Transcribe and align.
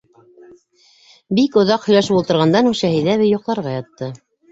Бик 1.39 1.57
оҙаҡ 1.63 1.85
һөйләшеп 1.89 2.15
ултырғандан 2.21 2.67
һуң, 2.69 2.79
Шәһиҙә 2.79 3.13
әбей 3.19 3.31
йоҡларға 3.35 3.75
ятты. 3.75 4.09